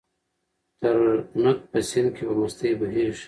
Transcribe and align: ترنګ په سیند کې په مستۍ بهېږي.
ترنګ 0.79 1.59
په 1.71 1.79
سیند 1.89 2.09
کې 2.15 2.23
په 2.27 2.33
مستۍ 2.39 2.71
بهېږي. 2.79 3.19